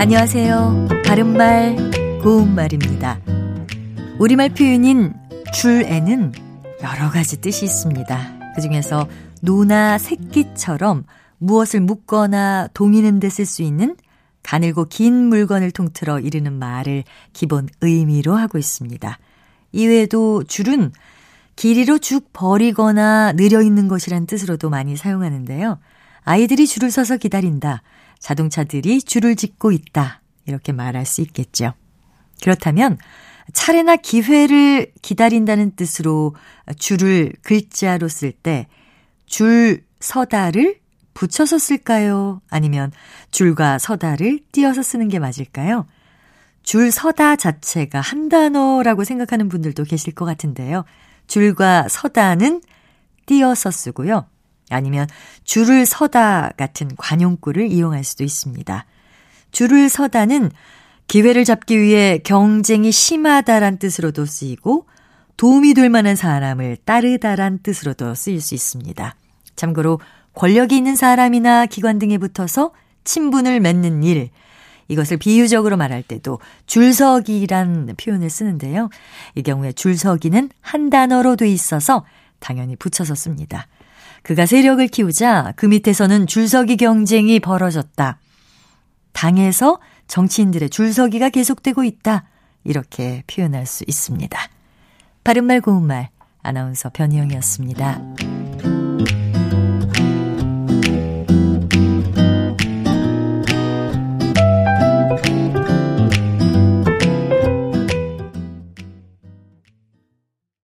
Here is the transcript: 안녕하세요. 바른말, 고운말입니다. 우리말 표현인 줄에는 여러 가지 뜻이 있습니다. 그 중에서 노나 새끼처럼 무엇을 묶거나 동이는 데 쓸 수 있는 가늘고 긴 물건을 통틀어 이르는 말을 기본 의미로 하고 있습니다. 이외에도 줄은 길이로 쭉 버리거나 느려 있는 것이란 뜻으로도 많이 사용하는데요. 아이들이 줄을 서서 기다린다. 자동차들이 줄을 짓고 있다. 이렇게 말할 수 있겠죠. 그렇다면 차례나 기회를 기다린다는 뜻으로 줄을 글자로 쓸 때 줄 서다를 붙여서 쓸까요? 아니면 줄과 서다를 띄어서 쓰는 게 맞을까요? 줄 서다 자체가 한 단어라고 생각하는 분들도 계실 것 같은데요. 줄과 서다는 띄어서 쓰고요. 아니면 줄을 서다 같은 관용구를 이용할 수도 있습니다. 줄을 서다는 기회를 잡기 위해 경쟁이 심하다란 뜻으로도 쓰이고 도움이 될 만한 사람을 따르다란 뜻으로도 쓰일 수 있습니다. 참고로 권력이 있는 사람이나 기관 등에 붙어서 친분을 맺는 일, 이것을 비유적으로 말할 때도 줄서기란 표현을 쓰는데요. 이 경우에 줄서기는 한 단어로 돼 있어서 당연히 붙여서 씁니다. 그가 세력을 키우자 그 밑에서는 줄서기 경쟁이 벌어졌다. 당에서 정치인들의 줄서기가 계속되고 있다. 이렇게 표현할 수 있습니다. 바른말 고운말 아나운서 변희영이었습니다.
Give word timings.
안녕하세요. 0.00 0.88
바른말, 1.04 1.76
고운말입니다. 2.22 3.20
우리말 4.18 4.48
표현인 4.54 5.12
줄에는 5.52 6.32
여러 6.82 7.10
가지 7.10 7.38
뜻이 7.42 7.66
있습니다. 7.66 8.54
그 8.56 8.62
중에서 8.62 9.06
노나 9.42 9.98
새끼처럼 9.98 11.04
무엇을 11.36 11.80
묶거나 11.80 12.68
동이는 12.72 13.20
데 13.20 13.28
쓸 13.28 13.44
수 13.44 13.60
있는 13.60 13.94
가늘고 14.42 14.86
긴 14.86 15.26
물건을 15.26 15.70
통틀어 15.70 16.20
이르는 16.20 16.54
말을 16.54 17.04
기본 17.34 17.68
의미로 17.82 18.36
하고 18.36 18.56
있습니다. 18.56 19.18
이외에도 19.72 20.44
줄은 20.44 20.92
길이로 21.56 21.98
쭉 21.98 22.30
버리거나 22.32 23.32
느려 23.32 23.60
있는 23.60 23.86
것이란 23.86 24.24
뜻으로도 24.24 24.70
많이 24.70 24.96
사용하는데요. 24.96 25.78
아이들이 26.24 26.66
줄을 26.66 26.90
서서 26.90 27.16
기다린다. 27.16 27.82
자동차들이 28.18 29.02
줄을 29.02 29.36
짓고 29.36 29.72
있다. 29.72 30.20
이렇게 30.46 30.72
말할 30.72 31.06
수 31.06 31.20
있겠죠. 31.22 31.72
그렇다면 32.42 32.98
차례나 33.52 33.96
기회를 33.96 34.92
기다린다는 35.02 35.76
뜻으로 35.76 36.34
줄을 36.78 37.32
글자로 37.42 38.08
쓸 38.08 38.32
때 38.32 38.66
줄 39.30 39.84
서다를 40.00 40.80
붙여서 41.14 41.58
쓸까요? 41.58 42.42
아니면 42.50 42.90
줄과 43.30 43.78
서다를 43.78 44.40
띄어서 44.52 44.82
쓰는 44.82 45.08
게 45.08 45.18
맞을까요? 45.18 45.86
줄 46.62 46.90
서다 46.90 47.36
자체가 47.36 48.00
한 48.00 48.28
단어라고 48.28 49.04
생각하는 49.04 49.48
분들도 49.48 49.84
계실 49.84 50.14
것 50.14 50.24
같은데요. 50.24 50.84
줄과 51.28 51.86
서다는 51.88 52.60
띄어서 53.26 53.70
쓰고요. 53.70 54.26
아니면 54.74 55.06
줄을 55.44 55.86
서다 55.86 56.52
같은 56.56 56.90
관용구를 56.96 57.70
이용할 57.70 58.04
수도 58.04 58.24
있습니다. 58.24 58.86
줄을 59.52 59.88
서다는 59.88 60.50
기회를 61.08 61.44
잡기 61.44 61.80
위해 61.80 62.18
경쟁이 62.18 62.92
심하다란 62.92 63.78
뜻으로도 63.78 64.26
쓰이고 64.26 64.86
도움이 65.36 65.74
될 65.74 65.88
만한 65.88 66.16
사람을 66.16 66.76
따르다란 66.84 67.58
뜻으로도 67.62 68.14
쓰일 68.14 68.40
수 68.40 68.54
있습니다. 68.54 69.14
참고로 69.56 70.00
권력이 70.34 70.76
있는 70.76 70.96
사람이나 70.96 71.66
기관 71.66 71.98
등에 71.98 72.18
붙어서 72.18 72.72
친분을 73.04 73.60
맺는 73.60 74.04
일, 74.04 74.30
이것을 74.90 75.16
비유적으로 75.16 75.76
말할 75.76 76.02
때도 76.02 76.40
줄서기란 76.66 77.94
표현을 77.96 78.28
쓰는데요. 78.28 78.90
이 79.34 79.42
경우에 79.42 79.72
줄서기는 79.72 80.50
한 80.60 80.90
단어로 80.90 81.36
돼 81.36 81.48
있어서 81.48 82.04
당연히 82.40 82.76
붙여서 82.76 83.14
씁니다. 83.14 83.68
그가 84.22 84.46
세력을 84.46 84.86
키우자 84.88 85.52
그 85.56 85.66
밑에서는 85.66 86.26
줄서기 86.26 86.76
경쟁이 86.76 87.40
벌어졌다. 87.40 88.18
당에서 89.12 89.80
정치인들의 90.06 90.70
줄서기가 90.70 91.30
계속되고 91.30 91.84
있다. 91.84 92.24
이렇게 92.64 93.22
표현할 93.26 93.66
수 93.66 93.84
있습니다. 93.86 94.38
바른말 95.24 95.60
고운말 95.60 96.10
아나운서 96.42 96.90
변희영이었습니다. 96.90 98.29